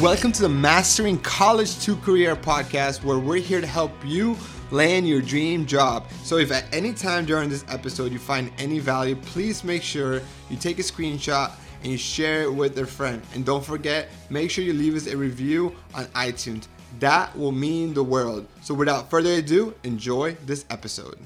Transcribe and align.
Welcome 0.00 0.32
to 0.32 0.40
the 0.40 0.48
Mastering 0.48 1.18
College 1.18 1.78
to 1.80 1.94
Career 1.94 2.34
podcast, 2.34 3.04
where 3.04 3.18
we're 3.18 3.36
here 3.36 3.60
to 3.60 3.66
help 3.66 3.92
you 4.02 4.34
land 4.70 5.06
your 5.06 5.20
dream 5.20 5.66
job. 5.66 6.06
So, 6.22 6.38
if 6.38 6.50
at 6.50 6.64
any 6.72 6.94
time 6.94 7.26
during 7.26 7.50
this 7.50 7.66
episode 7.68 8.10
you 8.10 8.18
find 8.18 8.50
any 8.56 8.78
value, 8.78 9.14
please 9.14 9.62
make 9.62 9.82
sure 9.82 10.22
you 10.48 10.56
take 10.56 10.78
a 10.78 10.82
screenshot 10.82 11.52
and 11.82 11.92
you 11.92 11.98
share 11.98 12.44
it 12.44 12.54
with 12.54 12.78
a 12.78 12.86
friend. 12.86 13.20
And 13.34 13.44
don't 13.44 13.62
forget, 13.62 14.08
make 14.30 14.50
sure 14.50 14.64
you 14.64 14.72
leave 14.72 14.96
us 14.96 15.06
a 15.06 15.14
review 15.14 15.76
on 15.92 16.06
iTunes. 16.06 16.66
That 16.98 17.36
will 17.36 17.52
mean 17.52 17.92
the 17.92 18.02
world. 18.02 18.46
So, 18.62 18.72
without 18.72 19.10
further 19.10 19.34
ado, 19.34 19.74
enjoy 19.84 20.34
this 20.46 20.64
episode. 20.70 21.18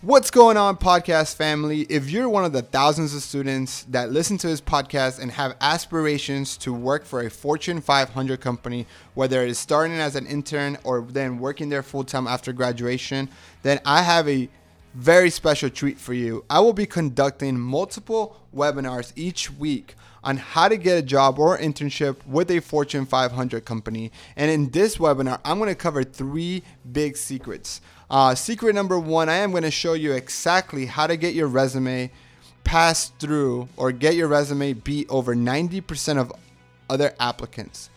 What's 0.00 0.30
going 0.30 0.56
on, 0.56 0.76
podcast 0.76 1.34
family? 1.34 1.80
If 1.80 2.08
you're 2.08 2.28
one 2.28 2.44
of 2.44 2.52
the 2.52 2.62
thousands 2.62 3.16
of 3.16 3.22
students 3.22 3.82
that 3.88 4.12
listen 4.12 4.38
to 4.38 4.46
this 4.46 4.60
podcast 4.60 5.18
and 5.18 5.32
have 5.32 5.56
aspirations 5.60 6.56
to 6.58 6.72
work 6.72 7.04
for 7.04 7.22
a 7.22 7.28
Fortune 7.28 7.80
500 7.80 8.40
company, 8.40 8.86
whether 9.14 9.42
it 9.42 9.50
is 9.50 9.58
starting 9.58 9.96
as 9.96 10.14
an 10.14 10.24
intern 10.26 10.78
or 10.84 11.00
then 11.00 11.40
working 11.40 11.68
there 11.68 11.82
full 11.82 12.04
time 12.04 12.28
after 12.28 12.52
graduation, 12.52 13.28
then 13.64 13.80
I 13.84 14.02
have 14.02 14.28
a 14.28 14.48
very 14.98 15.30
special 15.30 15.70
treat 15.70 15.96
for 15.96 16.12
you. 16.12 16.44
I 16.50 16.58
will 16.58 16.72
be 16.72 16.84
conducting 16.84 17.56
multiple 17.56 18.36
webinars 18.52 19.12
each 19.14 19.48
week 19.48 19.94
on 20.24 20.38
how 20.38 20.66
to 20.66 20.76
get 20.76 20.98
a 20.98 21.02
job 21.02 21.38
or 21.38 21.56
internship 21.56 22.16
with 22.26 22.50
a 22.50 22.58
Fortune 22.58 23.06
500 23.06 23.64
company. 23.64 24.10
And 24.34 24.50
in 24.50 24.70
this 24.70 24.96
webinar, 24.96 25.38
I'm 25.44 25.58
going 25.58 25.68
to 25.68 25.76
cover 25.76 26.02
three 26.02 26.64
big 26.90 27.16
secrets. 27.16 27.80
Uh, 28.10 28.34
secret 28.34 28.74
number 28.74 28.98
one, 28.98 29.28
I 29.28 29.36
am 29.36 29.52
going 29.52 29.62
to 29.62 29.70
show 29.70 29.92
you 29.92 30.14
exactly 30.14 30.86
how 30.86 31.06
to 31.06 31.16
get 31.16 31.32
your 31.32 31.46
resume 31.46 32.10
passed 32.64 33.16
through 33.20 33.68
or 33.76 33.92
get 33.92 34.16
your 34.16 34.26
resume 34.26 34.72
beat 34.72 35.08
over 35.08 35.32
90% 35.32 36.18
of 36.18 36.32
other 36.90 37.14
applicants. 37.20 37.88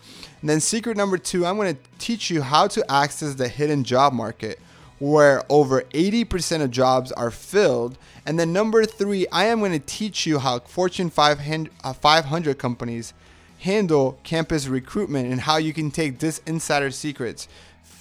And 0.42 0.50
then 0.52 0.60
secret 0.60 0.98
number 0.98 1.18
two, 1.18 1.48
I'm 1.48 1.56
going 1.56 1.76
to 1.76 1.82
teach 1.98 2.30
you 2.30 2.44
how 2.44 2.68
to 2.68 2.92
access 2.92 3.34
the 3.34 3.48
hidden 3.48 3.84
job 3.84 4.14
market 4.14 4.60
where 5.02 5.44
over 5.50 5.82
80% 5.82 6.62
of 6.62 6.70
jobs 6.70 7.12
are 7.14 7.32
filled. 7.32 7.98
And 8.24 8.40
then 8.40 8.54
number 8.54 8.86
three, 8.86 9.26
I 9.32 9.46
am 9.46 9.58
going 9.58 9.72
to 9.72 9.80
teach 9.80 10.28
you 10.28 10.38
how 10.38 10.60
Fortune 10.60 11.10
500 11.10 11.72
uh, 11.84 12.54
companies 12.54 13.16
handle 13.62 14.20
campus 14.24 14.68
recruitment 14.68 15.32
and 15.32 15.42
how 15.42 15.58
you 15.58 15.74
can 15.74 15.90
take 15.90 16.20
this 16.20 16.40
insider 16.46 16.92
secrets 16.92 17.48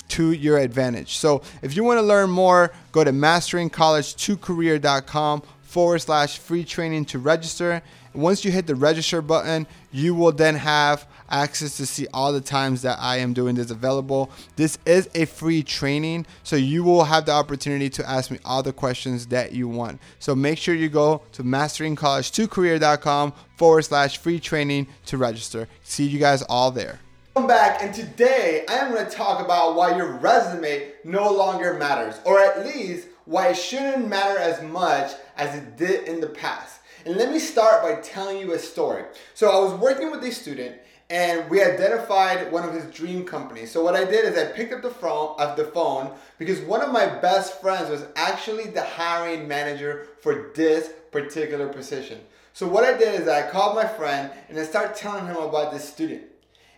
to 0.09 0.33
your 0.33 0.59
advantage. 0.59 1.17
So 1.17 1.41
if 1.63 1.75
you 1.75 1.85
want 1.85 1.97
to 1.97 2.03
learn 2.03 2.29
more, 2.29 2.71
go 2.93 3.03
to 3.03 3.13
masteringcollege2career.com 3.13 5.43
forward 5.63 6.01
slash 6.01 6.39
free 6.39 6.65
training 6.65 7.07
to 7.07 7.19
register. 7.19 7.81
Once 8.13 8.45
you 8.45 8.51
hit 8.51 8.67
the 8.67 8.75
register 8.75 9.23
button, 9.23 9.67
you 9.91 10.15
will 10.15 10.33
then 10.33 10.57
have 10.57 11.07
access 11.31 11.77
to 11.77 11.87
see 11.87 12.07
all 12.13 12.33
the 12.33 12.41
times 12.41 12.83
that 12.83 12.99
I 13.01 13.19
am 13.19 13.33
doing 13.33 13.55
this 13.55 13.71
available. 13.71 14.31
This 14.57 14.79
is 14.87 15.09
a 15.15 15.25
free 15.25 15.63
training, 15.63 16.27
so 16.43 16.57
you 16.57 16.83
will 16.85 17.05
have 17.05 17.27
the 17.27 17.33
opportunity 17.33 17.89
to 17.91 18.09
ask 18.09 18.31
me 18.31 18.39
all 18.45 18.63
the 18.63 18.73
questions 18.73 19.27
that 19.27 19.53
you 19.53 19.69
want. 19.69 20.01
So 20.19 20.35
make 20.35 20.59
sure 20.59 20.75
you 20.75 20.89
go 20.89 21.23
to 21.33 21.43
masteringcollege2career.com 21.43 23.33
forward 23.57 23.83
slash 23.83 24.19
free 24.19 24.41
training 24.41 24.89
to 25.07 25.17
register. 25.17 25.69
See 25.83 26.07
you 26.07 26.19
guys 26.19 26.43
all 26.43 26.71
there. 26.71 27.01
Welcome 27.37 27.49
back, 27.49 27.83
and 27.83 27.95
today 27.95 28.65
I 28.69 28.75
am 28.75 28.93
going 28.93 29.05
to 29.05 29.11
talk 29.11 29.45
about 29.45 29.77
why 29.77 29.97
your 29.97 30.19
resume 30.19 30.91
no 31.05 31.33
longer 31.33 31.75
matters, 31.75 32.17
or 32.25 32.41
at 32.41 32.67
least 32.67 33.07
why 33.25 33.49
it 33.49 33.57
shouldn't 33.57 34.09
matter 34.09 34.37
as 34.37 34.61
much 34.63 35.13
as 35.37 35.55
it 35.55 35.77
did 35.77 36.09
in 36.09 36.21
the 36.21 36.27
past. 36.27 36.81
And 37.07 37.17
let 37.17 37.31
me 37.31 37.39
start 37.39 37.83
by 37.83 38.01
telling 38.03 38.39
you 38.39 38.53
a 38.53 38.59
story. 38.59 39.05
So 39.35 39.49
I 39.49 39.59
was 39.61 39.73
working 39.81 40.11
with 40.11 40.25
a 40.25 40.33
student 40.33 40.77
and 41.11 41.51
we 41.51 41.61
identified 41.61 42.53
one 42.53 42.67
of 42.67 42.73
his 42.73 42.85
dream 42.95 43.25
companies. 43.25 43.73
So 43.73 43.83
what 43.83 43.97
I 43.97 44.05
did 44.05 44.25
is 44.25 44.39
I 44.39 44.53
picked 44.53 44.73
up 44.73 44.81
the 44.81 44.91
phone 44.91 45.35
of 45.41 45.57
the 45.57 45.65
phone 45.65 46.13
because 46.39 46.61
one 46.61 46.83
of 46.83 46.93
my 46.93 47.05
best 47.05 47.61
friends 47.61 47.91
was 47.91 48.07
actually 48.15 48.69
the 48.69 48.83
hiring 48.83 49.49
manager 49.49 50.07
for 50.21 50.53
this 50.55 50.93
particular 51.11 51.69
position. 51.69 52.21
So 52.53 52.69
what 52.69 52.85
I 52.85 52.97
did 52.97 53.21
is 53.21 53.27
I 53.27 53.51
called 53.51 53.75
my 53.75 53.87
friend 53.87 54.31
and 54.49 54.59
I 54.59 54.63
started 54.63 54.95
telling 54.95 55.27
him 55.27 55.37
about 55.37 55.73
this 55.73 55.87
student. 55.87 56.23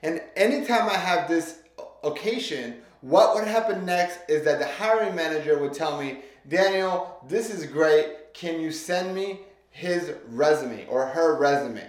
And 0.02 0.22
anytime 0.34 0.88
I 0.88 0.96
have 0.96 1.28
this 1.28 1.58
occasion, 2.02 2.78
what 3.02 3.34
would 3.34 3.46
happen 3.46 3.84
next 3.84 4.20
is 4.28 4.44
that 4.46 4.58
the 4.58 4.66
hiring 4.66 5.14
manager 5.14 5.58
would 5.58 5.74
tell 5.74 6.00
me, 6.00 6.20
Daniel, 6.48 7.18
this 7.28 7.50
is 7.50 7.66
great. 7.66 8.32
Can 8.32 8.60
you 8.60 8.72
send 8.72 9.14
me 9.14 9.40
his 9.70 10.14
resume 10.28 10.86
or 10.86 11.06
her 11.06 11.38
resume? 11.38 11.84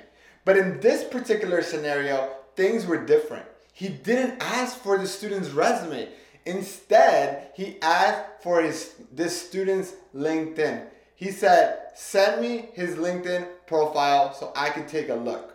But 0.46 0.58
in 0.58 0.80
this 0.80 1.04
particular 1.04 1.62
scenario, 1.62 2.36
things 2.56 2.86
were 2.86 3.06
different. 3.06 3.46
He 3.74 3.88
didn't 3.88 4.42
ask 4.42 4.78
for 4.78 4.98
the 4.98 5.08
student's 5.08 5.50
resume. 5.50 6.10
Instead, 6.46 7.52
he 7.56 7.78
asked 7.82 8.42
for 8.42 8.62
his 8.62 8.94
this 9.12 9.42
student's 9.42 9.94
LinkedIn. 10.14 10.88
He 11.16 11.32
said, 11.32 11.80
"Send 11.96 12.42
me 12.42 12.70
his 12.74 12.96
LinkedIn 12.96 13.48
profile 13.66 14.34
so 14.34 14.52
I 14.56 14.70
can 14.70 14.86
take 14.86 15.10
a 15.10 15.16
look." 15.16 15.54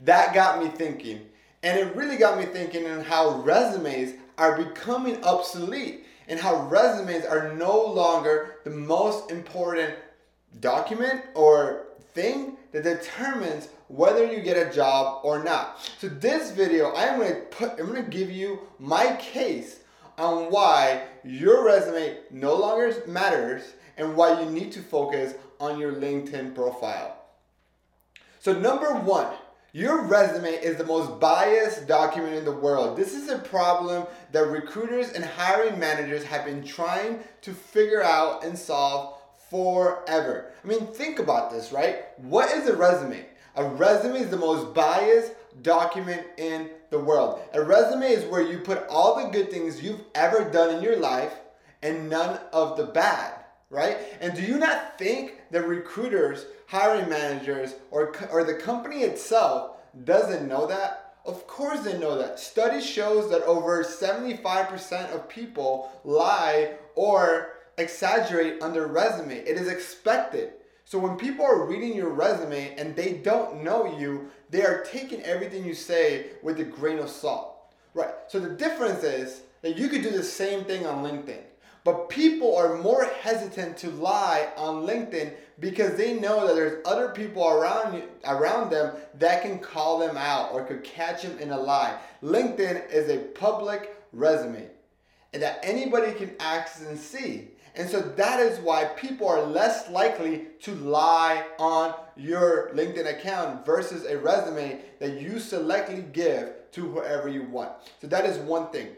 That 0.00 0.34
got 0.34 0.62
me 0.62 0.68
thinking. 0.70 1.30
And 1.62 1.78
it 1.78 1.94
really 1.94 2.16
got 2.16 2.38
me 2.38 2.46
thinking 2.46 2.86
on 2.90 3.04
how 3.04 3.42
resumes 3.42 4.14
are 4.38 4.56
becoming 4.56 5.22
obsolete 5.22 6.06
and 6.26 6.40
how 6.40 6.62
resumes 6.68 7.24
are 7.24 7.52
no 7.52 7.84
longer 7.84 8.56
the 8.64 8.70
most 8.70 9.30
important 9.30 9.94
document 10.58 11.22
or 11.34 11.86
thing 12.12 12.56
that 12.72 12.84
determines 12.84 13.68
whether 13.88 14.30
you 14.30 14.40
get 14.40 14.56
a 14.56 14.72
job 14.72 15.20
or 15.24 15.42
not. 15.42 15.78
So 15.98 16.08
this 16.08 16.50
video, 16.50 16.90
I 16.90 17.04
am 17.04 17.18
going 17.18 17.32
to 17.32 17.40
put 17.40 17.72
I'm 17.78 17.86
going 17.86 18.04
to 18.04 18.10
give 18.10 18.30
you 18.30 18.60
my 18.78 19.16
case 19.16 19.80
on 20.18 20.50
why 20.50 21.02
your 21.24 21.64
resume 21.64 22.18
no 22.30 22.54
longer 22.54 23.02
matters 23.06 23.62
and 23.96 24.16
why 24.16 24.40
you 24.40 24.50
need 24.50 24.72
to 24.72 24.80
focus 24.80 25.34
on 25.58 25.78
your 25.78 25.92
LinkedIn 25.92 26.54
profile. 26.54 27.16
So 28.40 28.52
number 28.58 28.94
1, 28.94 29.34
your 29.72 30.02
resume 30.02 30.50
is 30.50 30.76
the 30.76 30.84
most 30.84 31.20
biased 31.20 31.86
document 31.86 32.34
in 32.34 32.44
the 32.44 32.52
world. 32.52 32.96
This 32.96 33.14
is 33.14 33.28
a 33.28 33.38
problem 33.38 34.06
that 34.32 34.46
recruiters 34.46 35.12
and 35.12 35.24
hiring 35.24 35.78
managers 35.78 36.24
have 36.24 36.44
been 36.44 36.64
trying 36.64 37.20
to 37.42 37.52
figure 37.52 38.02
out 38.02 38.44
and 38.44 38.58
solve 38.58 39.19
forever. 39.50 40.52
I 40.62 40.66
mean, 40.66 40.86
think 40.86 41.18
about 41.18 41.50
this, 41.50 41.72
right? 41.72 42.18
What 42.18 42.50
is 42.52 42.68
a 42.68 42.76
resume? 42.76 43.26
A 43.56 43.64
resume 43.64 44.20
is 44.20 44.30
the 44.30 44.36
most 44.36 44.72
biased 44.74 45.32
document 45.62 46.24
in 46.36 46.70
the 46.90 46.98
world. 46.98 47.40
A 47.52 47.62
resume 47.62 48.06
is 48.06 48.24
where 48.24 48.42
you 48.42 48.58
put 48.58 48.86
all 48.88 49.16
the 49.16 49.30
good 49.30 49.50
things 49.50 49.82
you've 49.82 50.04
ever 50.14 50.48
done 50.50 50.74
in 50.76 50.82
your 50.82 50.96
life 50.96 51.34
and 51.82 52.08
none 52.08 52.38
of 52.52 52.76
the 52.76 52.84
bad 52.84 53.40
right? 53.70 53.98
And 54.20 54.34
do 54.34 54.42
you 54.42 54.58
not 54.58 54.98
think 54.98 55.40
that 55.50 55.66
recruiters, 55.66 56.46
hiring 56.66 57.08
managers, 57.08 57.74
or, 57.90 58.12
or 58.30 58.44
the 58.44 58.54
company 58.54 59.02
itself 59.02 59.76
doesn't 60.04 60.46
know 60.46 60.66
that? 60.66 61.14
Of 61.24 61.46
course 61.46 61.80
they 61.80 61.98
know 61.98 62.18
that. 62.18 62.40
Study 62.40 62.80
shows 62.80 63.30
that 63.30 63.42
over 63.42 63.84
75% 63.84 65.14
of 65.14 65.28
people 65.28 65.90
lie 66.04 66.74
or 66.96 67.52
exaggerate 67.80 68.62
on 68.62 68.72
their 68.72 68.86
resume. 68.86 69.38
It 69.38 69.56
is 69.56 69.68
expected. 69.68 70.52
So 70.84 70.98
when 70.98 71.16
people 71.16 71.44
are 71.44 71.66
reading 71.66 71.94
your 71.94 72.10
resume 72.10 72.74
and 72.76 72.96
they 72.96 73.14
don't 73.14 73.62
know 73.62 73.98
you, 73.98 74.28
they 74.50 74.62
are 74.62 74.82
taking 74.84 75.22
everything 75.22 75.64
you 75.64 75.74
say 75.74 76.30
with 76.42 76.58
a 76.60 76.64
grain 76.64 76.98
of 76.98 77.08
salt. 77.08 77.56
Right. 77.94 78.14
So 78.28 78.40
the 78.40 78.50
difference 78.50 79.02
is 79.02 79.42
that 79.62 79.76
you 79.76 79.88
could 79.88 80.02
do 80.02 80.10
the 80.10 80.22
same 80.22 80.64
thing 80.64 80.86
on 80.86 81.04
LinkedIn. 81.04 81.42
But 81.82 82.08
people 82.08 82.56
are 82.56 82.76
more 82.76 83.04
hesitant 83.04 83.76
to 83.78 83.90
lie 83.90 84.48
on 84.56 84.86
LinkedIn 84.86 85.32
because 85.60 85.96
they 85.96 86.14
know 86.14 86.46
that 86.46 86.54
there's 86.54 86.84
other 86.86 87.08
people 87.10 87.48
around 87.48 87.94
you, 87.94 88.02
around 88.24 88.70
them 88.70 88.96
that 89.18 89.42
can 89.42 89.58
call 89.58 89.98
them 89.98 90.16
out 90.16 90.52
or 90.52 90.64
could 90.64 90.84
catch 90.84 91.22
them 91.22 91.38
in 91.38 91.50
a 91.50 91.58
lie. 91.58 91.98
LinkedIn 92.22 92.90
is 92.90 93.08
a 93.08 93.18
public 93.18 93.96
resume 94.12 94.68
and 95.32 95.42
that 95.42 95.60
anybody 95.62 96.12
can 96.12 96.34
access 96.40 96.86
and 96.86 96.98
see. 96.98 97.48
And 97.76 97.88
so 97.88 98.00
that 98.00 98.40
is 98.40 98.58
why 98.58 98.84
people 98.96 99.28
are 99.28 99.42
less 99.42 99.88
likely 99.90 100.46
to 100.62 100.74
lie 100.74 101.44
on 101.58 101.94
your 102.16 102.70
LinkedIn 102.74 103.08
account 103.08 103.64
versus 103.64 104.04
a 104.04 104.18
resume 104.18 104.80
that 104.98 105.20
you 105.20 105.32
selectively 105.32 106.12
give 106.12 106.52
to 106.72 106.88
whoever 106.88 107.28
you 107.28 107.44
want. 107.44 107.72
So 108.00 108.06
that 108.08 108.26
is 108.26 108.38
one 108.38 108.70
thing. 108.70 108.88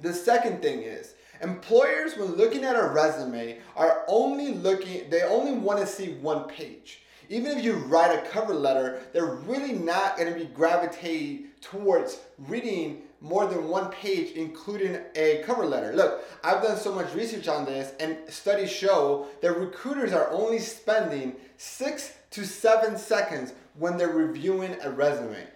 The 0.00 0.12
second 0.12 0.62
thing 0.62 0.82
is 0.82 1.14
Employers, 1.42 2.16
when 2.16 2.34
looking 2.34 2.64
at 2.64 2.76
a 2.76 2.88
resume, 2.88 3.58
are 3.76 4.04
only 4.08 4.54
looking, 4.54 5.10
they 5.10 5.22
only 5.22 5.52
want 5.52 5.80
to 5.80 5.86
see 5.86 6.14
one 6.14 6.44
page. 6.44 7.02
Even 7.28 7.58
if 7.58 7.64
you 7.64 7.74
write 7.74 8.16
a 8.16 8.28
cover 8.28 8.54
letter, 8.54 9.02
they're 9.12 9.34
really 9.34 9.72
not 9.72 10.16
going 10.16 10.32
to 10.32 10.38
be 10.38 10.46
gravitating 10.46 11.48
towards 11.60 12.20
reading 12.38 13.02
more 13.20 13.46
than 13.46 13.68
one 13.68 13.90
page, 13.90 14.32
including 14.32 14.98
a 15.14 15.42
cover 15.44 15.64
letter. 15.64 15.92
Look, 15.94 16.24
I've 16.44 16.62
done 16.62 16.76
so 16.76 16.94
much 16.94 17.14
research 17.14 17.48
on 17.48 17.64
this, 17.64 17.92
and 17.98 18.18
studies 18.28 18.70
show 18.70 19.26
that 19.40 19.56
recruiters 19.56 20.12
are 20.12 20.30
only 20.30 20.58
spending 20.58 21.36
six 21.56 22.14
to 22.30 22.44
seven 22.44 22.96
seconds 22.98 23.54
when 23.74 23.96
they're 23.96 24.08
reviewing 24.08 24.76
a 24.82 24.90
resume. 24.90 25.46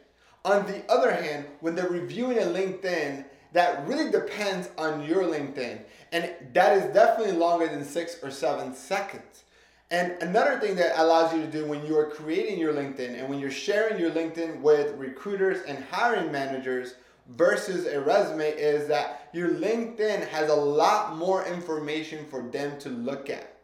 On 0.44 0.66
the 0.66 0.82
other 0.90 1.12
hand, 1.12 1.46
when 1.60 1.74
they're 1.74 1.88
reviewing 1.88 2.38
a 2.38 2.42
LinkedIn, 2.42 3.24
that 3.52 3.86
really 3.86 4.10
depends 4.10 4.70
on 4.78 5.04
your 5.04 5.24
LinkedIn. 5.24 5.80
And 6.12 6.32
that 6.54 6.76
is 6.76 6.94
definitely 6.94 7.32
longer 7.36 7.68
than 7.68 7.84
six 7.84 8.16
or 8.22 8.30
seven 8.30 8.74
seconds. 8.74 9.44
And 9.90 10.12
another 10.22 10.58
thing 10.60 10.76
that 10.76 10.98
allows 11.00 11.34
you 11.34 11.40
to 11.40 11.50
do 11.50 11.66
when 11.66 11.84
you 11.84 11.98
are 11.98 12.06
creating 12.06 12.60
your 12.60 12.72
LinkedIn 12.72 13.18
and 13.18 13.28
when 13.28 13.40
you're 13.40 13.50
sharing 13.50 14.00
your 14.00 14.12
LinkedIn 14.12 14.60
with 14.60 14.96
recruiters 14.96 15.62
and 15.66 15.84
hiring 15.90 16.30
managers 16.30 16.94
versus 17.36 17.86
a 17.86 18.00
resume 18.00 18.50
is 18.50 18.88
that 18.88 19.28
your 19.32 19.50
LinkedIn 19.50 20.26
has 20.28 20.50
a 20.50 20.54
lot 20.54 21.16
more 21.16 21.46
information 21.46 22.26
for 22.30 22.42
them 22.42 22.78
to 22.80 22.88
look 22.88 23.30
at 23.30 23.56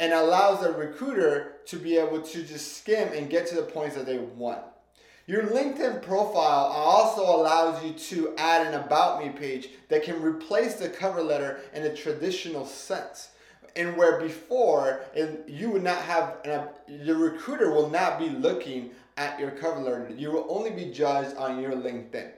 and 0.00 0.12
allows 0.12 0.64
a 0.64 0.72
recruiter 0.72 1.58
to 1.66 1.76
be 1.76 1.96
able 1.96 2.20
to 2.20 2.42
just 2.42 2.78
skim 2.78 3.08
and 3.12 3.30
get 3.30 3.46
to 3.46 3.54
the 3.54 3.62
points 3.62 3.94
that 3.94 4.06
they 4.06 4.18
want. 4.18 4.60
Your 5.26 5.44
LinkedIn 5.44 6.02
profile 6.02 6.66
also 6.74 7.22
allows 7.22 7.82
you 7.84 7.92
to 7.92 8.34
add 8.36 8.66
an 8.66 8.74
About 8.74 9.24
Me 9.24 9.30
page 9.30 9.68
that 9.88 10.02
can 10.02 10.20
replace 10.20 10.74
the 10.74 10.88
cover 10.88 11.22
letter 11.22 11.60
in 11.72 11.84
a 11.84 11.94
traditional 11.94 12.66
sense. 12.66 13.28
And 13.76 13.96
where 13.96 14.20
before, 14.20 15.02
you 15.46 15.70
would 15.70 15.84
not 15.84 16.02
have, 16.02 16.38
an, 16.44 16.66
the 17.06 17.14
recruiter 17.14 17.70
will 17.70 17.88
not 17.88 18.18
be 18.18 18.28
looking 18.28 18.90
at 19.16 19.38
your 19.38 19.52
cover 19.52 19.80
letter. 19.80 20.10
You 20.14 20.32
will 20.32 20.46
only 20.50 20.70
be 20.70 20.90
judged 20.90 21.36
on 21.36 21.62
your 21.62 21.72
LinkedIn. 21.72 22.32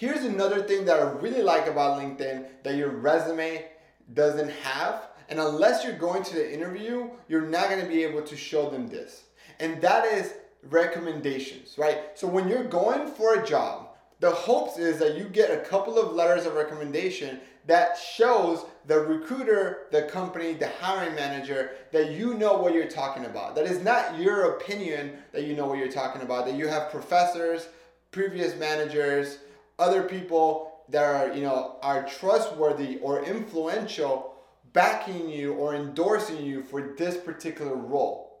Here's 0.00 0.24
another 0.24 0.62
thing 0.62 0.86
that 0.86 0.98
I 0.98 1.10
really 1.10 1.42
like 1.42 1.66
about 1.66 2.00
LinkedIn 2.00 2.46
that 2.62 2.74
your 2.74 2.88
resume 2.88 3.66
doesn't 4.14 4.48
have. 4.48 5.08
And 5.28 5.38
unless 5.38 5.84
you're 5.84 5.92
going 5.92 6.22
to 6.22 6.36
the 6.36 6.54
interview, 6.54 7.10
you're 7.28 7.42
not 7.42 7.68
going 7.68 7.82
to 7.82 7.86
be 7.86 8.02
able 8.02 8.22
to 8.22 8.34
show 8.34 8.70
them 8.70 8.88
this. 8.88 9.24
And 9.58 9.78
that 9.82 10.06
is 10.06 10.32
recommendations, 10.70 11.76
right? 11.76 11.98
So 12.14 12.26
when 12.26 12.48
you're 12.48 12.64
going 12.64 13.08
for 13.08 13.34
a 13.34 13.46
job, 13.46 13.88
the 14.20 14.30
hopes 14.30 14.78
is 14.78 14.98
that 15.00 15.18
you 15.18 15.24
get 15.24 15.50
a 15.50 15.68
couple 15.68 15.98
of 15.98 16.14
letters 16.14 16.46
of 16.46 16.54
recommendation 16.54 17.38
that 17.66 17.98
shows 17.98 18.64
the 18.86 19.00
recruiter, 19.00 19.88
the 19.92 20.04
company, 20.04 20.54
the 20.54 20.70
hiring 20.80 21.14
manager 21.14 21.72
that 21.92 22.12
you 22.12 22.32
know 22.32 22.56
what 22.56 22.72
you're 22.72 22.88
talking 22.88 23.26
about. 23.26 23.54
That 23.54 23.66
is 23.66 23.84
not 23.84 24.18
your 24.18 24.52
opinion 24.54 25.18
that 25.32 25.44
you 25.44 25.54
know 25.54 25.66
what 25.66 25.76
you're 25.76 25.88
talking 25.88 26.22
about, 26.22 26.46
that 26.46 26.54
you 26.54 26.68
have 26.68 26.90
professors, 26.90 27.68
previous 28.12 28.56
managers, 28.58 29.40
other 29.80 30.02
people 30.02 30.82
that 30.90 31.02
are, 31.02 31.34
you 31.34 31.42
know, 31.42 31.76
are 31.82 32.06
trustworthy 32.06 32.98
or 32.98 33.24
influential 33.24 34.34
backing 34.72 35.28
you 35.28 35.54
or 35.54 35.74
endorsing 35.74 36.44
you 36.44 36.62
for 36.62 36.94
this 36.96 37.16
particular 37.16 37.74
role. 37.74 38.40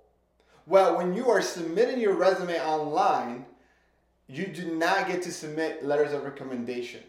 Well, 0.66 0.96
when 0.96 1.14
you 1.14 1.28
are 1.30 1.42
submitting 1.42 2.00
your 2.00 2.14
resume 2.14 2.60
online, 2.60 3.46
you 4.28 4.46
do 4.46 4.76
not 4.76 5.08
get 5.08 5.22
to 5.22 5.32
submit 5.32 5.84
letters 5.84 6.12
of 6.12 6.22
recommendation. 6.22 7.00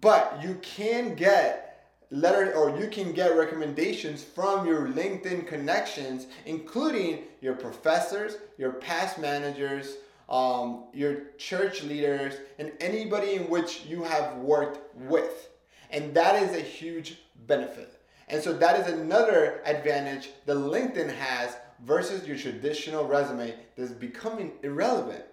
But 0.00 0.40
you 0.42 0.58
can 0.62 1.14
get 1.14 1.68
letter 2.10 2.54
or 2.54 2.78
you 2.80 2.88
can 2.88 3.12
get 3.12 3.36
recommendations 3.36 4.24
from 4.24 4.66
your 4.66 4.88
LinkedIn 4.88 5.46
connections, 5.46 6.26
including 6.46 7.24
your 7.40 7.54
professors, 7.54 8.38
your 8.56 8.72
past 8.72 9.18
managers, 9.18 9.96
um, 10.28 10.84
your 10.92 11.30
church 11.38 11.82
leaders, 11.82 12.34
and 12.58 12.72
anybody 12.80 13.34
in 13.34 13.48
which 13.48 13.84
you 13.86 14.02
have 14.02 14.36
worked 14.36 14.94
with. 14.94 15.48
And 15.90 16.14
that 16.14 16.42
is 16.42 16.54
a 16.54 16.60
huge 16.60 17.18
benefit. 17.46 18.00
And 18.28 18.42
so 18.42 18.52
that 18.52 18.78
is 18.78 18.92
another 18.92 19.62
advantage 19.64 20.30
that 20.44 20.56
LinkedIn 20.56 21.14
has 21.14 21.56
versus 21.84 22.26
your 22.26 22.36
traditional 22.36 23.06
resume 23.06 23.54
that's 23.76 23.92
becoming 23.92 24.52
irrelevant. 24.62 25.24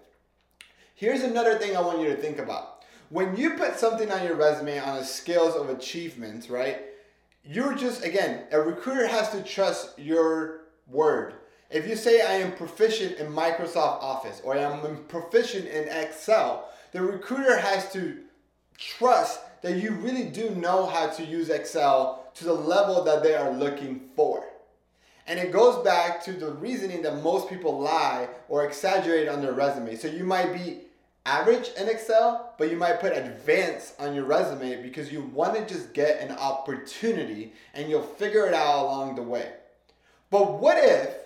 Here's 0.94 1.22
another 1.22 1.58
thing 1.58 1.76
I 1.76 1.80
want 1.80 2.00
you 2.00 2.08
to 2.08 2.16
think 2.16 2.38
about. 2.38 2.84
When 3.10 3.36
you 3.36 3.50
put 3.50 3.78
something 3.78 4.10
on 4.10 4.24
your 4.24 4.34
resume 4.34 4.78
on 4.78 4.98
a 4.98 5.04
scales 5.04 5.54
of 5.54 5.68
achievements, 5.68 6.48
right? 6.48 6.86
You're 7.44 7.74
just 7.74 8.02
again, 8.02 8.44
a 8.50 8.60
recruiter 8.60 9.06
has 9.06 9.30
to 9.30 9.42
trust 9.42 9.98
your 9.98 10.62
word. 10.88 11.34
If 11.70 11.88
you 11.88 11.96
say 11.96 12.20
I 12.20 12.34
am 12.34 12.52
proficient 12.52 13.18
in 13.18 13.32
Microsoft 13.32 14.02
Office 14.02 14.40
or 14.44 14.54
I 14.54 14.58
am 14.58 15.04
proficient 15.08 15.66
in 15.66 15.88
Excel, 15.88 16.68
the 16.92 17.02
recruiter 17.02 17.58
has 17.58 17.92
to 17.92 18.18
trust 18.78 19.40
that 19.62 19.78
you 19.78 19.92
really 19.92 20.24
do 20.24 20.50
know 20.50 20.86
how 20.86 21.08
to 21.08 21.24
use 21.24 21.48
Excel 21.48 22.30
to 22.34 22.44
the 22.44 22.52
level 22.52 23.02
that 23.04 23.22
they 23.22 23.34
are 23.34 23.50
looking 23.50 24.00
for. 24.14 24.44
And 25.26 25.40
it 25.40 25.50
goes 25.50 25.82
back 25.82 26.22
to 26.24 26.32
the 26.32 26.52
reasoning 26.52 27.02
that 27.02 27.22
most 27.22 27.48
people 27.48 27.80
lie 27.80 28.28
or 28.48 28.64
exaggerate 28.64 29.28
on 29.28 29.42
their 29.42 29.52
resume. 29.52 29.96
So 29.96 30.06
you 30.06 30.22
might 30.22 30.54
be 30.54 30.82
average 31.24 31.70
in 31.76 31.88
Excel, 31.88 32.54
but 32.58 32.70
you 32.70 32.76
might 32.76 33.00
put 33.00 33.16
advanced 33.16 34.00
on 34.00 34.14
your 34.14 34.24
resume 34.24 34.82
because 34.82 35.10
you 35.10 35.22
want 35.22 35.56
to 35.56 35.66
just 35.66 35.92
get 35.92 36.20
an 36.20 36.30
opportunity 36.36 37.54
and 37.74 37.90
you'll 37.90 38.02
figure 38.02 38.46
it 38.46 38.54
out 38.54 38.84
along 38.84 39.16
the 39.16 39.22
way. 39.22 39.50
But 40.30 40.60
what 40.60 40.78
if 40.78 41.16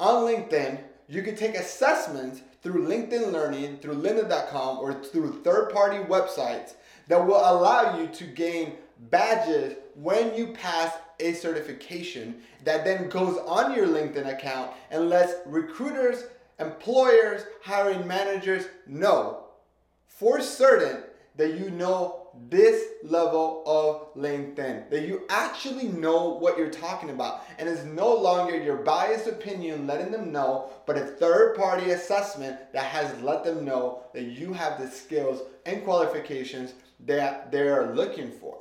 on 0.00 0.24
LinkedIn 0.24 0.80
you 1.10 1.22
can 1.22 1.34
take 1.34 1.56
assessments 1.56 2.42
through 2.62 2.86
LinkedIn 2.86 3.32
Learning, 3.32 3.78
through 3.78 3.96
lynda.com, 3.96 4.78
or 4.78 4.94
through 4.94 5.42
third 5.42 5.70
party 5.70 5.98
websites 6.04 6.74
that 7.08 7.26
will 7.26 7.36
allow 7.36 7.98
you 7.98 8.06
to 8.06 8.24
gain 8.24 8.74
badges 9.10 9.74
when 9.96 10.34
you 10.36 10.48
pass 10.48 10.94
a 11.18 11.32
certification 11.32 12.36
that 12.64 12.84
then 12.84 13.08
goes 13.08 13.38
on 13.38 13.74
your 13.74 13.88
LinkedIn 13.88 14.32
account 14.32 14.70
and 14.92 15.08
lets 15.08 15.34
recruiters, 15.46 16.24
employers, 16.60 17.42
hiring 17.64 18.06
managers 18.06 18.66
know 18.86 19.44
for 20.06 20.40
certain 20.40 21.02
that 21.36 21.58
you 21.58 21.70
know 21.70 22.19
this 22.48 22.86
level 23.02 23.62
of 23.66 24.14
LinkedIn, 24.14 24.90
that 24.90 25.06
you 25.06 25.26
actually 25.28 25.88
know 25.88 26.28
what 26.28 26.56
you're 26.56 26.70
talking 26.70 27.10
about, 27.10 27.42
and 27.58 27.68
it's 27.68 27.84
no 27.84 28.14
longer 28.14 28.56
your 28.56 28.76
biased 28.76 29.26
opinion 29.26 29.86
letting 29.86 30.10
them 30.10 30.32
know, 30.32 30.70
but 30.86 30.96
a 30.96 31.06
third 31.06 31.56
party 31.56 31.90
assessment 31.90 32.58
that 32.72 32.84
has 32.84 33.20
let 33.22 33.44
them 33.44 33.64
know 33.64 34.02
that 34.14 34.24
you 34.24 34.52
have 34.52 34.78
the 34.78 34.88
skills 34.88 35.42
and 35.66 35.84
qualifications 35.84 36.74
that 37.00 37.50
they're 37.50 37.94
looking 37.94 38.30
for. 38.30 38.58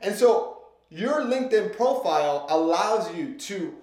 And 0.00 0.14
so 0.14 0.58
your 0.88 1.22
LinkedIn 1.22 1.76
profile 1.76 2.46
allows 2.48 3.14
you 3.14 3.34
to 3.34 3.74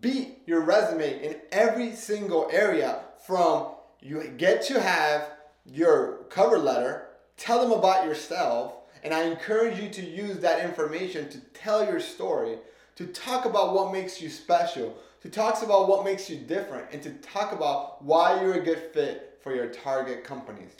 beat 0.00 0.38
your 0.46 0.60
resume 0.62 1.22
in 1.22 1.36
every 1.52 1.94
single 1.94 2.48
area 2.52 3.00
from 3.26 3.74
you 4.00 4.32
get 4.36 4.62
to 4.62 4.80
have 4.80 5.30
your 5.64 6.24
cover 6.30 6.58
letter, 6.58 7.07
tell 7.38 7.62
them 7.62 7.72
about 7.72 8.04
yourself, 8.04 8.74
and 9.02 9.14
I 9.14 9.22
encourage 9.22 9.78
you 9.78 9.88
to 9.88 10.04
use 10.04 10.38
that 10.40 10.64
information 10.64 11.30
to 11.30 11.38
tell 11.54 11.84
your 11.84 12.00
story, 12.00 12.58
to 12.96 13.06
talk 13.06 13.46
about 13.46 13.74
what 13.74 13.92
makes 13.92 14.20
you 14.20 14.28
special, 14.28 14.98
to 15.22 15.30
talk 15.30 15.62
about 15.62 15.88
what 15.88 16.04
makes 16.04 16.28
you 16.28 16.36
different, 16.36 16.88
and 16.92 17.02
to 17.02 17.10
talk 17.10 17.52
about 17.52 18.04
why 18.04 18.40
you're 18.42 18.54
a 18.54 18.64
good 18.64 18.90
fit 18.92 19.38
for 19.40 19.54
your 19.54 19.68
target 19.68 20.24
companies. 20.24 20.72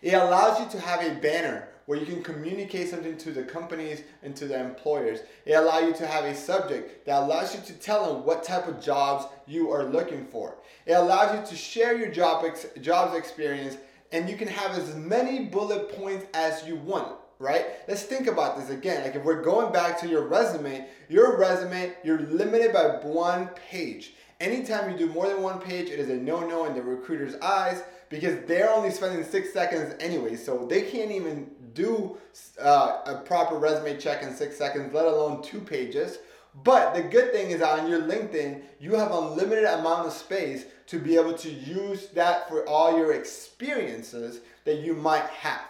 It 0.00 0.14
allows 0.14 0.58
you 0.58 0.66
to 0.70 0.80
have 0.80 1.02
a 1.02 1.20
banner 1.20 1.68
where 1.86 1.98
you 1.98 2.06
can 2.06 2.22
communicate 2.22 2.88
something 2.88 3.16
to 3.16 3.32
the 3.32 3.42
companies 3.42 4.02
and 4.22 4.36
to 4.36 4.46
the 4.46 4.58
employers. 4.60 5.20
It 5.46 5.54
allows 5.54 5.84
you 5.84 5.94
to 5.94 6.06
have 6.06 6.24
a 6.24 6.34
subject 6.34 7.06
that 7.06 7.22
allows 7.22 7.54
you 7.54 7.62
to 7.62 7.72
tell 7.72 8.12
them 8.12 8.24
what 8.24 8.44
type 8.44 8.68
of 8.68 8.82
jobs 8.82 9.26
you 9.46 9.70
are 9.70 9.84
looking 9.84 10.26
for. 10.26 10.56
It 10.86 10.92
allows 10.92 11.34
you 11.34 11.46
to 11.46 11.56
share 11.56 11.96
your 11.96 12.10
job 12.10 12.44
ex- 12.44 12.66
jobs 12.80 13.16
experience 13.16 13.78
and 14.12 14.28
you 14.28 14.36
can 14.36 14.48
have 14.48 14.72
as 14.72 14.94
many 14.94 15.44
bullet 15.44 15.94
points 15.96 16.26
as 16.34 16.66
you 16.66 16.76
want 16.76 17.16
right? 17.38 17.66
Let's 17.86 18.02
think 18.02 18.26
about 18.26 18.58
this 18.58 18.70
again. 18.70 19.04
Like 19.04 19.14
if 19.14 19.24
we're 19.24 19.42
going 19.42 19.72
back 19.72 20.00
to 20.00 20.08
your 20.08 20.26
resume, 20.26 20.86
your 21.08 21.38
resume, 21.38 21.94
you're 22.02 22.20
limited 22.20 22.72
by 22.72 22.98
one 23.02 23.48
page. 23.70 24.14
Anytime 24.40 24.90
you 24.90 24.98
do 24.98 25.06
more 25.12 25.26
than 25.26 25.42
one 25.42 25.60
page, 25.60 25.88
it 25.88 25.98
is 25.98 26.10
a 26.10 26.16
no-no 26.16 26.64
in 26.66 26.74
the 26.74 26.82
recruiter's 26.82 27.34
eyes 27.36 27.82
because 28.08 28.46
they're 28.46 28.70
only 28.70 28.90
spending 28.90 29.24
six 29.24 29.52
seconds 29.52 29.94
anyway, 30.00 30.36
so 30.36 30.66
they 30.68 30.82
can't 30.82 31.10
even 31.10 31.50
do 31.74 32.16
uh, 32.60 33.02
a 33.04 33.16
proper 33.24 33.56
resume 33.56 33.98
check 33.98 34.22
in 34.22 34.34
six 34.34 34.56
seconds, 34.56 34.92
let 34.94 35.06
alone 35.06 35.42
two 35.42 35.60
pages. 35.60 36.18
But 36.54 36.94
the 36.94 37.02
good 37.02 37.32
thing 37.32 37.50
is 37.50 37.62
on 37.62 37.88
your 37.88 38.00
LinkedIn, 38.00 38.62
you 38.80 38.94
have 38.94 39.12
unlimited 39.12 39.64
amount 39.64 40.06
of 40.06 40.12
space 40.12 40.64
to 40.86 40.98
be 40.98 41.16
able 41.16 41.34
to 41.34 41.50
use 41.50 42.08
that 42.08 42.48
for 42.48 42.66
all 42.68 42.96
your 42.96 43.12
experiences 43.12 44.40
that 44.64 44.78
you 44.78 44.94
might 44.94 45.26
have. 45.26 45.62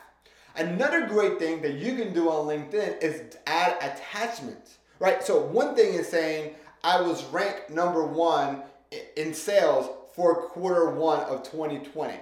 Another 0.56 1.06
great 1.06 1.38
thing 1.38 1.60
that 1.62 1.74
you 1.74 1.94
can 1.96 2.12
do 2.12 2.30
on 2.30 2.46
LinkedIn 2.46 3.02
is 3.02 3.36
add 3.46 3.76
attachments, 3.82 4.78
right? 4.98 5.22
So 5.22 5.40
one 5.40 5.74
thing 5.74 5.94
is 5.94 6.08
saying 6.08 6.54
I 6.82 7.00
was 7.00 7.24
ranked 7.26 7.70
number 7.70 8.04
one 8.04 8.62
in 9.16 9.34
sales 9.34 9.90
for 10.14 10.48
quarter 10.48 10.90
one 10.90 11.20
of 11.20 11.42
2020. 11.42 12.14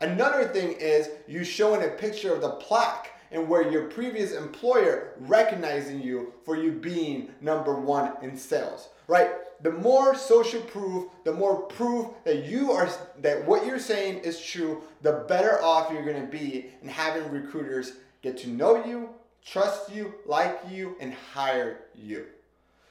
Another 0.00 0.46
thing 0.48 0.72
is 0.72 1.10
you 1.26 1.44
showing 1.44 1.84
a 1.84 1.88
picture 1.88 2.34
of 2.34 2.40
the 2.40 2.50
plaque 2.50 3.17
and 3.30 3.48
where 3.48 3.70
your 3.70 3.84
previous 3.84 4.32
employer 4.32 5.14
recognizing 5.20 6.00
you 6.00 6.32
for 6.44 6.56
you 6.56 6.72
being 6.72 7.30
number 7.40 7.74
one 7.74 8.12
in 8.22 8.36
sales, 8.36 8.88
right? 9.06 9.30
The 9.62 9.72
more 9.72 10.14
social 10.14 10.60
proof, 10.62 11.10
the 11.24 11.32
more 11.32 11.62
proof 11.62 12.08
that 12.24 12.44
you 12.44 12.72
are 12.72 12.88
that 13.20 13.44
what 13.44 13.66
you're 13.66 13.78
saying 13.78 14.18
is 14.18 14.40
true, 14.40 14.82
the 15.02 15.24
better 15.28 15.60
off 15.62 15.92
you're 15.92 16.04
going 16.04 16.24
to 16.24 16.30
be 16.30 16.70
in 16.82 16.88
having 16.88 17.30
recruiters 17.30 17.94
get 18.22 18.36
to 18.38 18.48
know 18.48 18.84
you, 18.84 19.10
trust 19.44 19.92
you, 19.92 20.14
like 20.26 20.60
you, 20.70 20.96
and 21.00 21.12
hire 21.12 21.80
you. 21.94 22.26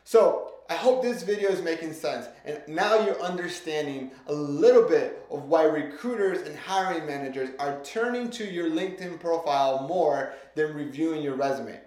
So 0.03 0.53
I 0.69 0.75
hope 0.75 1.01
this 1.01 1.23
video 1.23 1.49
is 1.49 1.61
making 1.61 1.93
sense 1.93 2.27
and 2.43 2.61
now 2.67 2.99
you're 3.05 3.21
understanding 3.21 4.11
a 4.27 4.33
little 4.33 4.83
bit 4.83 5.25
of 5.31 5.43
why 5.43 5.63
recruiters 5.63 6.45
and 6.45 6.57
hiring 6.57 7.05
managers 7.05 7.51
are 7.57 7.81
turning 7.83 8.29
to 8.31 8.43
your 8.43 8.69
LinkedIn 8.69 9.19
profile 9.19 9.87
more 9.87 10.33
than 10.55 10.73
reviewing 10.73 11.21
your 11.21 11.35
resume. 11.35 11.79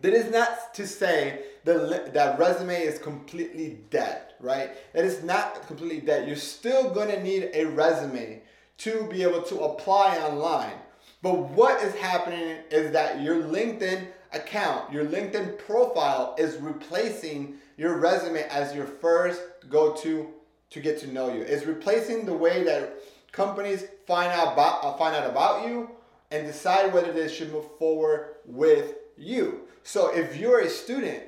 That 0.00 0.14
is 0.14 0.30
not 0.30 0.72
to 0.74 0.86
say 0.86 1.44
that 1.64 2.14
that 2.14 2.38
resume 2.38 2.80
is 2.80 2.98
completely 2.98 3.80
dead, 3.90 4.32
right? 4.40 4.70
That 4.94 5.04
is 5.04 5.22
not 5.22 5.66
completely 5.66 6.00
dead. 6.00 6.26
You're 6.26 6.36
still 6.36 6.94
to 6.94 7.22
need 7.22 7.50
a 7.52 7.66
resume 7.66 8.40
to 8.78 9.06
be 9.10 9.22
able 9.22 9.42
to 9.42 9.60
apply 9.60 10.16
online. 10.18 10.76
But 11.22 11.36
what 11.50 11.82
is 11.82 11.94
happening 11.94 12.58
is 12.70 12.92
that 12.92 13.20
your 13.20 13.42
LinkedIn 13.42 14.06
account, 14.32 14.92
your 14.92 15.04
LinkedIn 15.04 15.58
profile 15.58 16.36
is 16.38 16.56
replacing 16.56 17.56
your 17.76 17.98
resume 17.98 18.42
as 18.50 18.74
your 18.74 18.86
first 18.86 19.40
go 19.68 19.94
to 19.94 20.28
to 20.70 20.80
get 20.80 20.98
to 21.00 21.06
know 21.10 21.32
you. 21.32 21.40
It's 21.42 21.64
replacing 21.64 22.26
the 22.26 22.34
way 22.34 22.62
that 22.64 22.94
companies 23.32 23.86
find 24.06 24.30
out 24.32 24.52
about 24.52 24.84
uh, 24.84 24.96
find 24.96 25.16
out 25.16 25.28
about 25.28 25.66
you 25.66 25.90
and 26.30 26.46
decide 26.46 26.92
whether 26.92 27.12
they 27.12 27.28
should 27.28 27.52
move 27.52 27.66
forward 27.78 28.36
with 28.44 28.94
you. 29.16 29.62
So 29.82 30.14
if 30.14 30.36
you're 30.36 30.60
a 30.60 30.68
student 30.68 31.22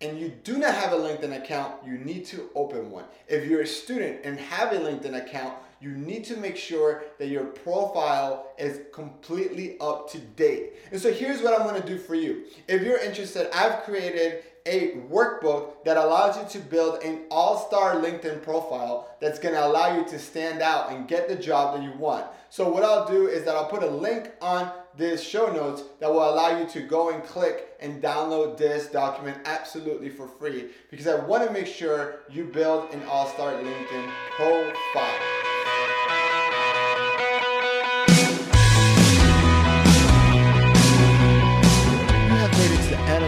and 0.00 0.18
you 0.18 0.32
do 0.42 0.58
not 0.58 0.74
have 0.74 0.92
a 0.92 0.96
LinkedIn 0.96 1.36
account, 1.36 1.74
you 1.84 1.98
need 1.98 2.24
to 2.26 2.48
open 2.54 2.90
one. 2.90 3.04
If 3.28 3.46
you're 3.46 3.62
a 3.62 3.66
student 3.66 4.20
and 4.24 4.38
have 4.38 4.72
a 4.72 4.76
LinkedIn 4.76 5.16
account, 5.16 5.54
you 5.80 5.90
need 5.90 6.24
to 6.24 6.36
make 6.36 6.56
sure 6.56 7.04
that 7.18 7.28
your 7.28 7.44
profile 7.44 8.52
is 8.58 8.80
completely 8.92 9.76
up 9.80 10.10
to 10.10 10.18
date. 10.18 10.72
And 10.90 11.00
so 11.00 11.12
here's 11.12 11.42
what 11.42 11.58
I'm 11.58 11.66
gonna 11.66 11.84
do 11.84 11.98
for 11.98 12.14
you. 12.14 12.44
If 12.66 12.82
you're 12.82 12.98
interested, 12.98 13.48
I've 13.54 13.82
created 13.84 14.42
a 14.66 14.92
workbook 15.10 15.82
that 15.84 15.96
allows 15.96 16.36
you 16.36 16.60
to 16.60 16.66
build 16.68 17.02
an 17.02 17.22
all-star 17.30 17.94
LinkedIn 17.96 18.42
profile 18.42 19.08
that's 19.20 19.38
to 19.38 19.66
allow 19.66 19.96
you 19.96 20.04
to 20.06 20.18
stand 20.18 20.60
out 20.60 20.92
and 20.92 21.08
get 21.08 21.28
the 21.28 21.36
job 21.36 21.74
that 21.74 21.82
you 21.82 21.92
want. 21.92 22.26
So 22.50 22.68
what 22.68 22.82
I'll 22.82 23.06
do 23.06 23.26
is 23.26 23.44
that 23.44 23.56
I'll 23.56 23.68
put 23.68 23.82
a 23.82 23.90
link 23.90 24.30
on 24.40 24.70
this 24.96 25.22
show 25.22 25.52
notes 25.52 25.84
that 26.00 26.10
will 26.10 26.28
allow 26.28 26.58
you 26.58 26.66
to 26.68 26.80
go 26.80 27.10
and 27.10 27.22
click 27.22 27.68
and 27.80 28.02
download 28.02 28.56
this 28.58 28.88
document 28.88 29.38
absolutely 29.44 30.10
for 30.10 30.26
free 30.26 30.68
because 30.90 31.06
I 31.06 31.14
want 31.24 31.46
to 31.46 31.52
make 31.52 31.66
sure 31.66 32.20
you 32.30 32.44
build 32.44 32.92
an 32.92 33.02
all-star 33.08 33.52
LinkedIn 33.52 34.10
profile. 34.36 35.37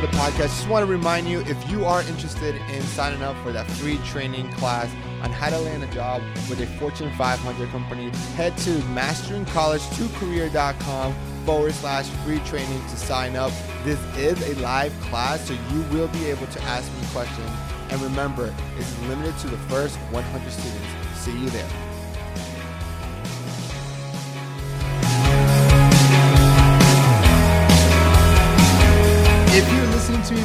The 0.01 0.07
podcast, 0.09 0.49
just 0.49 0.69
want 0.69 0.85
to 0.87 0.91
remind 0.91 1.29
you 1.29 1.41
if 1.41 1.71
you 1.71 1.85
are 1.85 2.01
interested 2.03 2.55
in 2.55 2.83
signing 2.83 3.23
up 3.23 3.37
for 3.43 3.53
that 3.53 3.67
free 3.73 3.99
training 3.99 4.51
class 4.53 4.91
on 5.23 5.31
how 5.31 5.51
to 5.51 5.59
land 5.59 5.85
a 5.85 5.87
job 5.89 6.23
with 6.49 6.63
a 6.63 6.67
Fortune 6.79 7.13
500 7.17 7.69
company, 7.69 8.09
head 8.35 8.57
to 8.59 8.71
masteringcollege2career.com 8.95 11.15
forward 11.45 11.75
slash 11.75 12.07
free 12.25 12.39
training 12.41 12.81
to 12.89 12.97
sign 12.97 13.37
up. 13.37 13.53
This 13.85 14.01
is 14.17 14.43
a 14.49 14.55
live 14.63 14.99
class, 15.03 15.47
so 15.47 15.53
you 15.53 15.83
will 15.91 16.09
be 16.09 16.25
able 16.27 16.47
to 16.47 16.63
ask 16.63 16.91
me 16.93 17.01
questions. 17.13 17.51
And 17.91 18.01
remember, 18.01 18.55
it's 18.79 18.99
limited 19.03 19.37
to 19.41 19.49
the 19.49 19.59
first 19.69 19.97
100 19.97 20.51
students. 20.51 20.89
See 21.19 21.39
you 21.39 21.51
there. 21.51 21.90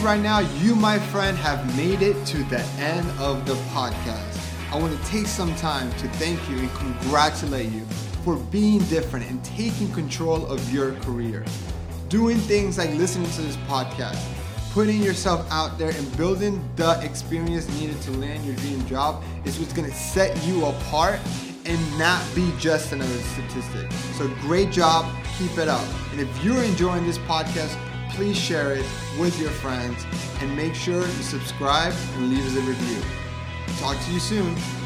Right 0.05 0.21
now, 0.21 0.37
you, 0.61 0.75
my 0.75 0.99
friend, 0.99 1.35
have 1.35 1.75
made 1.75 2.03
it 2.03 2.27
to 2.27 2.37
the 2.43 2.61
end 2.77 3.09
of 3.19 3.43
the 3.47 3.55
podcast. 3.73 4.39
I 4.71 4.77
want 4.77 4.95
to 4.95 5.09
take 5.09 5.25
some 5.25 5.55
time 5.55 5.89
to 5.93 6.07
thank 6.19 6.47
you 6.47 6.59
and 6.59 6.71
congratulate 6.75 7.71
you 7.71 7.83
for 8.23 8.35
being 8.35 8.77
different 8.83 9.27
and 9.31 9.43
taking 9.43 9.91
control 9.93 10.45
of 10.45 10.71
your 10.71 10.93
career. 11.01 11.43
Doing 12.07 12.37
things 12.37 12.77
like 12.77 12.91
listening 12.91 13.31
to 13.31 13.41
this 13.41 13.57
podcast, 13.67 14.23
putting 14.73 15.01
yourself 15.01 15.47
out 15.51 15.79
there 15.79 15.89
and 15.89 16.17
building 16.17 16.63
the 16.75 16.99
experience 17.03 17.67
needed 17.79 17.99
to 18.03 18.11
land 18.11 18.45
your 18.45 18.55
dream 18.57 18.85
job 18.85 19.23
is 19.43 19.57
what's 19.57 19.73
going 19.73 19.89
to 19.89 19.95
set 19.95 20.37
you 20.45 20.65
apart 20.65 21.19
and 21.65 21.97
not 21.97 22.23
be 22.35 22.53
just 22.59 22.91
another 22.91 23.17
statistic. 23.33 23.91
So 24.13 24.27
great 24.41 24.71
job, 24.71 25.11
keep 25.39 25.57
it 25.57 25.67
up. 25.67 25.87
And 26.11 26.21
if 26.21 26.43
you're 26.43 26.61
enjoying 26.61 27.07
this 27.07 27.17
podcast, 27.17 27.75
please 28.15 28.37
share 28.37 28.71
it 28.71 28.85
with 29.19 29.37
your 29.41 29.51
friends 29.51 30.05
and 30.39 30.55
make 30.55 30.73
sure 30.73 31.01
you 31.01 31.23
subscribe 31.23 31.93
and 32.15 32.29
leave 32.29 32.45
us 32.45 32.55
a 32.55 32.61
review. 32.61 33.01
Talk 33.79 34.01
to 34.05 34.11
you 34.11 34.19
soon. 34.19 34.84